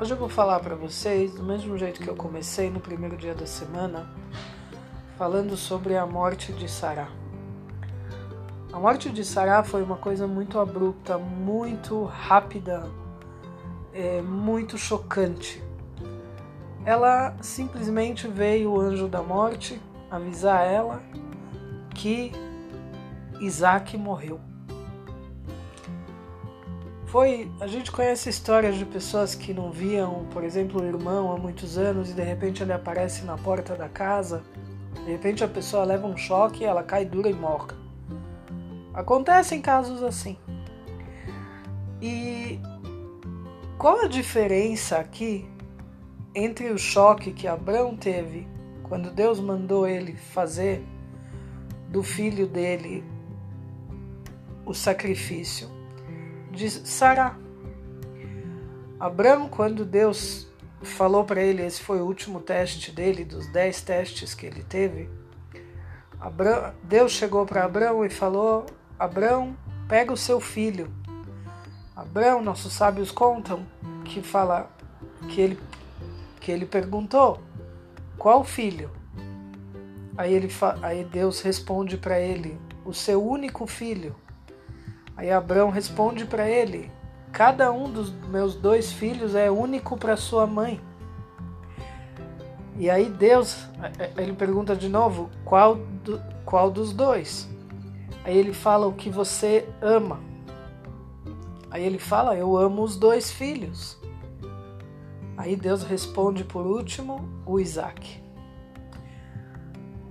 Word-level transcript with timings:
Hoje 0.00 0.14
eu 0.14 0.16
vou 0.16 0.30
falar 0.30 0.60
para 0.60 0.74
vocês, 0.74 1.34
do 1.34 1.42
mesmo 1.42 1.76
jeito 1.76 2.00
que 2.00 2.08
eu 2.08 2.16
comecei 2.16 2.70
no 2.70 2.80
primeiro 2.80 3.18
dia 3.18 3.34
da 3.34 3.44
semana, 3.44 4.08
falando 5.18 5.58
sobre 5.58 5.94
a 5.94 6.06
morte 6.06 6.54
de 6.54 6.66
Sará. 6.66 7.08
A 8.72 8.80
morte 8.80 9.10
de 9.10 9.22
Sará 9.22 9.62
foi 9.62 9.82
uma 9.82 9.98
coisa 9.98 10.26
muito 10.26 10.58
abrupta, 10.58 11.18
muito 11.18 12.04
rápida, 12.04 12.90
é, 13.92 14.22
muito 14.22 14.78
chocante. 14.78 15.62
Ela 16.86 17.36
simplesmente 17.42 18.26
veio 18.26 18.72
o 18.72 18.80
anjo 18.80 19.06
da 19.06 19.22
morte 19.22 19.78
avisar 20.10 20.66
ela 20.66 21.02
que 21.94 22.32
Isaac 23.38 23.98
morreu. 23.98 24.40
Foi, 27.10 27.50
a 27.58 27.66
gente 27.66 27.90
conhece 27.90 28.30
histórias 28.30 28.76
de 28.76 28.84
pessoas 28.84 29.34
que 29.34 29.52
não 29.52 29.72
viam, 29.72 30.26
por 30.30 30.44
exemplo, 30.44 30.80
o 30.80 30.86
irmão 30.86 31.32
há 31.32 31.36
muitos 31.36 31.76
anos 31.76 32.08
e 32.08 32.12
de 32.12 32.22
repente 32.22 32.62
ele 32.62 32.72
aparece 32.72 33.24
na 33.24 33.36
porta 33.36 33.74
da 33.74 33.88
casa. 33.88 34.44
De 34.94 35.10
repente 35.10 35.42
a 35.42 35.48
pessoa 35.48 35.82
leva 35.82 36.06
um 36.06 36.16
choque, 36.16 36.64
ela 36.64 36.84
cai 36.84 37.04
dura 37.04 37.28
e 37.28 37.34
morre. 37.34 37.72
Acontecem 38.94 39.60
casos 39.60 40.04
assim. 40.04 40.38
E 42.00 42.60
qual 43.76 44.02
a 44.02 44.06
diferença 44.06 44.98
aqui 44.98 45.50
entre 46.32 46.70
o 46.70 46.78
choque 46.78 47.32
que 47.32 47.48
Abraão 47.48 47.96
teve 47.96 48.46
quando 48.84 49.10
Deus 49.10 49.40
mandou 49.40 49.84
ele 49.84 50.14
fazer 50.14 50.80
do 51.88 52.04
filho 52.04 52.46
dele 52.46 53.02
o 54.64 54.72
sacrifício 54.72 55.79
de 56.50 56.70
Sara. 56.70 57.36
Abraão, 58.98 59.48
quando 59.48 59.84
Deus 59.84 60.48
falou 60.82 61.24
para 61.24 61.42
ele, 61.42 61.62
esse 61.62 61.82
foi 61.82 62.00
o 62.00 62.04
último 62.04 62.40
teste 62.40 62.90
dele, 62.90 63.24
dos 63.24 63.46
dez 63.46 63.80
testes 63.80 64.34
que 64.34 64.46
ele 64.46 64.62
teve. 64.62 65.08
Abraão, 66.20 66.74
Deus 66.82 67.12
chegou 67.12 67.46
para 67.46 67.64
Abraão 67.64 68.04
e 68.04 68.10
falou: 68.10 68.66
Abraão, 68.98 69.56
pega 69.88 70.12
o 70.12 70.16
seu 70.16 70.40
filho. 70.40 70.92
Abraão, 71.96 72.42
nossos 72.42 72.72
sábios 72.72 73.10
contam 73.10 73.66
que 74.04 74.22
fala 74.22 74.70
que 75.28 75.40
ele 75.40 75.58
que 76.40 76.50
ele 76.50 76.66
perguntou: 76.66 77.40
Qual 78.18 78.42
filho? 78.42 78.90
Aí, 80.16 80.34
ele, 80.34 80.48
aí 80.82 81.04
Deus 81.04 81.40
responde 81.40 81.96
para 81.96 82.18
ele: 82.18 82.58
O 82.84 82.92
seu 82.92 83.24
único 83.24 83.66
filho. 83.66 84.16
Aí 85.20 85.30
Abraão 85.30 85.68
responde 85.68 86.24
para 86.24 86.48
ele: 86.48 86.90
Cada 87.30 87.70
um 87.70 87.92
dos 87.92 88.10
meus 88.28 88.54
dois 88.54 88.90
filhos 88.90 89.34
é 89.34 89.50
único 89.50 89.94
para 89.98 90.16
sua 90.16 90.46
mãe. 90.46 90.80
E 92.78 92.88
aí 92.88 93.04
Deus, 93.04 93.68
ele 94.16 94.32
pergunta 94.32 94.74
de 94.74 94.88
novo: 94.88 95.28
qual, 95.44 95.74
do, 95.76 96.22
qual 96.46 96.70
dos 96.70 96.94
dois? 96.94 97.46
Aí 98.24 98.34
ele 98.34 98.54
fala 98.54 98.86
o 98.86 98.94
que 98.94 99.10
você 99.10 99.68
ama. 99.82 100.20
Aí 101.70 101.84
ele 101.84 101.98
fala: 101.98 102.34
Eu 102.34 102.56
amo 102.56 102.82
os 102.82 102.96
dois 102.96 103.30
filhos. 103.30 103.98
Aí 105.36 105.54
Deus 105.54 105.82
responde 105.82 106.44
por 106.44 106.66
último: 106.66 107.28
o 107.44 107.60
Isaac. 107.60 108.22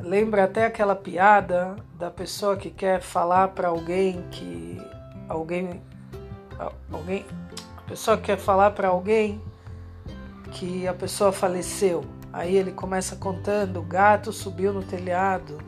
Lembra 0.00 0.44
até 0.44 0.66
aquela 0.66 0.96
piada 0.96 1.76
da 1.94 2.10
pessoa 2.10 2.56
que 2.56 2.70
quer 2.70 3.00
falar 3.00 3.48
para 3.48 3.68
alguém 3.68 4.24
que 4.32 4.95
alguém 5.28 5.80
alguém 6.90 7.24
a 7.76 7.88
pessoa 7.88 8.16
quer 8.16 8.38
falar 8.38 8.72
para 8.72 8.88
alguém 8.88 9.40
que 10.52 10.86
a 10.88 10.94
pessoa 10.94 11.30
faleceu. 11.30 12.04
Aí 12.32 12.56
ele 12.56 12.72
começa 12.72 13.16
contando, 13.16 13.78
o 13.78 13.82
gato 13.82 14.32
subiu 14.32 14.72
no 14.72 14.82
telhado. 14.82 15.58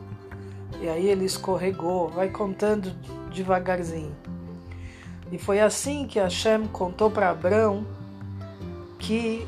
E 0.81 0.87
aí 0.87 1.07
ele 1.07 1.25
escorregou, 1.25 2.09
vai 2.09 2.29
contando 2.29 2.91
devagarzinho. 3.31 4.15
E 5.31 5.37
foi 5.37 5.59
assim 5.59 6.07
que 6.07 6.19
Hashem 6.19 6.67
contou 6.67 7.09
para 7.09 7.29
Abraão 7.29 7.85
que 8.97 9.47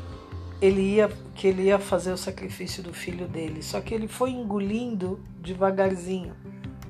ele 0.60 0.94
ia 0.94 1.10
que 1.34 1.46
ele 1.46 1.64
ia 1.64 1.78
fazer 1.78 2.12
o 2.12 2.16
sacrifício 2.16 2.82
do 2.82 2.92
filho 2.92 3.26
dele. 3.26 3.62
Só 3.62 3.80
que 3.80 3.94
ele 3.94 4.06
foi 4.06 4.30
engolindo 4.30 5.18
devagarzinho. 5.40 6.34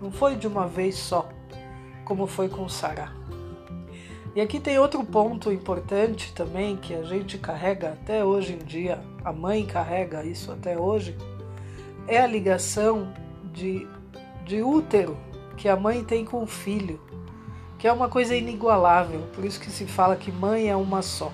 Não 0.00 0.10
foi 0.10 0.36
de 0.36 0.46
uma 0.46 0.66
vez 0.66 0.96
só 0.96 1.28
como 2.04 2.26
foi 2.26 2.48
com 2.48 2.68
Sara. 2.68 3.12
E 4.34 4.40
aqui 4.40 4.58
tem 4.58 4.78
outro 4.78 5.04
ponto 5.04 5.52
importante 5.52 6.32
também 6.32 6.76
que 6.76 6.94
a 6.94 7.02
gente 7.02 7.36
carrega 7.36 7.92
até 7.92 8.24
hoje 8.24 8.54
em 8.54 8.64
dia, 8.64 8.98
a 9.22 9.32
mãe 9.32 9.66
carrega 9.66 10.24
isso 10.24 10.50
até 10.50 10.78
hoje, 10.78 11.16
é 12.08 12.18
a 12.18 12.26
ligação 12.26 13.12
de, 13.52 13.86
de 14.46 14.62
útero 14.62 15.18
que 15.56 15.68
a 15.68 15.76
mãe 15.76 16.02
tem 16.02 16.24
com 16.24 16.42
o 16.42 16.46
filho, 16.46 16.98
que 17.78 17.86
é 17.86 17.92
uma 17.92 18.08
coisa 18.08 18.34
inigualável, 18.34 19.20
por 19.34 19.44
isso 19.44 19.60
que 19.60 19.70
se 19.70 19.84
fala 19.84 20.16
que 20.16 20.32
mãe 20.32 20.70
é 20.70 20.76
uma 20.76 21.02
só. 21.02 21.30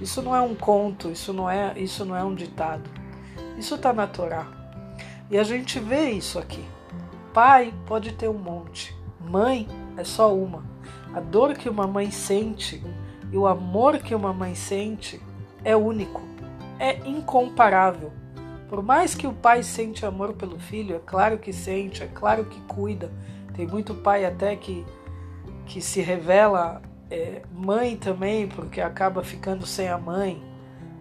Isso 0.00 0.20
não 0.20 0.36
é 0.36 0.40
um 0.40 0.54
conto, 0.54 1.10
isso 1.10 1.32
não 1.32 1.48
é, 1.50 1.72
isso 1.78 2.04
não 2.04 2.14
é 2.14 2.22
um 2.22 2.34
ditado. 2.34 2.88
Isso 3.56 3.74
está 3.74 3.92
na 3.92 4.06
Torá. 4.06 4.46
E 5.30 5.36
a 5.38 5.42
gente 5.42 5.80
vê 5.80 6.10
isso 6.10 6.38
aqui. 6.38 6.64
Pai 7.34 7.72
pode 7.86 8.12
ter 8.12 8.28
um 8.28 8.38
monte, 8.38 8.96
Mãe 9.20 9.66
é 9.98 10.04
só 10.04 10.34
uma. 10.34 10.62
A 11.12 11.20
dor 11.20 11.54
que 11.54 11.68
uma 11.68 11.86
mãe 11.86 12.10
sente 12.10 12.82
e 13.30 13.36
o 13.36 13.46
amor 13.46 13.98
que 13.98 14.14
uma 14.14 14.32
mãe 14.32 14.54
sente 14.54 15.20
é 15.64 15.76
único, 15.76 16.22
é 16.78 16.98
incomparável. 17.06 18.12
Por 18.68 18.82
mais 18.82 19.14
que 19.14 19.26
o 19.26 19.32
pai 19.32 19.62
sente 19.62 20.06
amor 20.06 20.34
pelo 20.34 20.58
filho, 20.58 20.96
é 20.96 21.00
claro 21.04 21.38
que 21.38 21.52
sente, 21.52 22.02
é 22.02 22.06
claro 22.06 22.44
que 22.44 22.60
cuida. 22.62 23.10
Tem 23.54 23.66
muito 23.66 23.94
pai 23.94 24.24
até 24.24 24.54
que, 24.54 24.86
que 25.66 25.80
se 25.80 26.00
revela 26.00 26.80
é, 27.10 27.42
mãe 27.52 27.96
também, 27.96 28.46
porque 28.46 28.80
acaba 28.80 29.24
ficando 29.24 29.66
sem 29.66 29.88
a 29.88 29.98
mãe, 29.98 30.42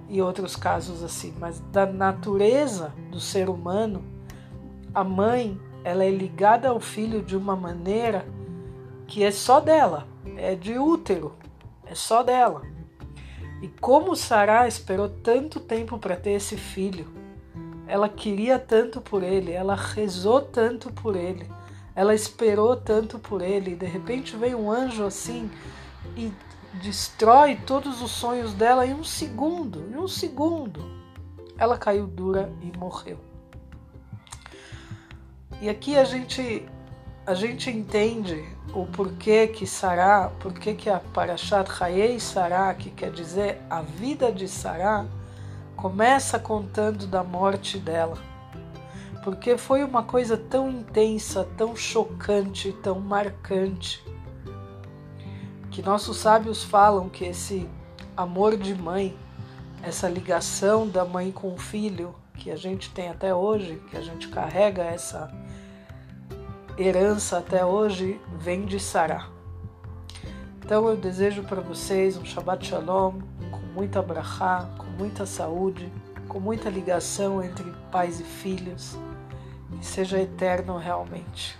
e 0.09 0.21
outros 0.21 0.55
casos 0.55 1.03
assim. 1.03 1.33
Mas 1.39 1.59
da 1.71 1.85
natureza 1.85 2.93
do 3.11 3.19
ser 3.19 3.49
humano, 3.49 4.01
a 4.93 5.03
mãe 5.03 5.59
ela 5.83 6.03
é 6.03 6.09
ligada 6.09 6.69
ao 6.69 6.79
filho 6.79 7.21
de 7.21 7.35
uma 7.35 7.55
maneira 7.55 8.25
que 9.07 9.23
é 9.23 9.31
só 9.31 9.59
dela, 9.59 10.07
é 10.35 10.53
de 10.53 10.77
útero, 10.77 11.33
é 11.85 11.95
só 11.95 12.21
dela. 12.21 12.61
E 13.61 13.67
como 13.67 14.15
Sarah 14.15 14.67
esperou 14.67 15.09
tanto 15.09 15.59
tempo 15.59 15.97
para 15.97 16.15
ter 16.15 16.31
esse 16.31 16.57
filho, 16.57 17.07
ela 17.87 18.09
queria 18.09 18.59
tanto 18.59 18.99
por 18.99 19.23
ele, 19.23 19.51
ela 19.51 19.75
rezou 19.75 20.41
tanto 20.41 20.91
por 20.91 21.15
ele, 21.15 21.49
ela 21.95 22.13
esperou 22.13 22.75
tanto 22.75 23.17
por 23.17 23.41
ele, 23.41 23.71
e 23.71 23.75
de 23.75 23.85
repente 23.85 24.35
vem 24.35 24.53
um 24.53 24.69
anjo 24.69 25.05
assim 25.05 25.49
e 26.15 26.31
destrói 26.83 27.55
todos 27.65 28.01
os 28.01 28.11
sonhos 28.11 28.53
dela 28.53 28.85
em 28.85 28.93
um 28.93 29.03
segundo, 29.03 29.89
em 29.89 29.97
um 29.97 30.07
segundo. 30.07 30.97
Ela 31.57 31.77
caiu 31.77 32.05
dura 32.05 32.53
e 32.61 32.77
morreu. 32.77 33.17
E 35.59 35.69
aqui 35.69 35.97
a 35.97 36.03
gente 36.03 36.69
a 37.27 37.33
gente 37.33 37.69
entende 37.69 38.41
o 38.73 38.85
porquê 38.85 39.47
que 39.47 39.67
Sará, 39.67 40.31
porquê 40.39 40.73
que 40.73 40.89
a 40.89 40.97
Parashat 40.97 41.69
Hayei 41.83 42.21
Sará, 42.21 42.73
que 42.73 42.89
quer 42.89 43.11
dizer 43.11 43.61
a 43.69 43.81
vida 43.81 44.31
de 44.31 44.47
Sará, 44.47 45.05
começa 45.75 46.39
contando 46.39 47.05
da 47.05 47.25
morte 47.25 47.79
dela. 47.79 48.17
Porque 49.25 49.57
foi 49.57 49.83
uma 49.83 50.03
coisa 50.03 50.37
tão 50.37 50.71
intensa, 50.71 51.45
tão 51.57 51.75
chocante, 51.75 52.71
tão 52.81 52.97
marcante, 53.01 54.01
que 55.69 55.81
nossos 55.81 56.15
sábios 56.15 56.63
falam 56.63 57.09
que 57.09 57.25
esse 57.25 57.67
amor 58.15 58.55
de 58.55 58.73
mãe, 58.73 59.17
essa 59.83 60.07
ligação 60.07 60.87
da 60.87 61.03
mãe 61.03 61.33
com 61.33 61.53
o 61.53 61.57
filho, 61.57 62.15
que 62.35 62.49
a 62.49 62.55
gente 62.55 62.89
tem 62.91 63.09
até 63.09 63.35
hoje, 63.35 63.81
que 63.91 63.97
a 63.97 64.01
gente 64.01 64.29
carrega 64.29 64.81
essa 64.81 65.29
herança 66.77 67.39
até 67.39 67.65
hoje, 67.65 68.21
vem 68.37 68.65
de 68.65 68.79
Sará. 68.79 69.27
Então 70.63 70.87
eu 70.87 70.95
desejo 70.95 71.43
para 71.43 71.59
vocês 71.61 72.17
um 72.17 72.25
Shabbat 72.25 72.67
Shalom 72.67 73.19
com 73.49 73.73
muita 73.73 74.01
brachá, 74.01 74.69
com 74.77 74.85
muita 74.85 75.25
saúde, 75.25 75.91
com 76.27 76.39
muita 76.39 76.69
ligação 76.69 77.41
entre 77.41 77.71
pais 77.91 78.19
e 78.19 78.23
filhos, 78.23 78.97
que 79.79 79.85
seja 79.85 80.19
eterno 80.19 80.77
realmente. 80.77 81.57